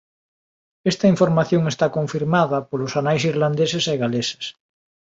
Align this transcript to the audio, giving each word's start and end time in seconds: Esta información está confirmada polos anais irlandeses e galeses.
Esta 0.91 1.05
información 1.13 1.61
está 1.73 1.87
confirmada 1.97 2.57
polos 2.69 2.93
anais 2.99 3.23
irlandeses 3.31 3.85
e 3.93 3.95
galeses. 4.03 4.45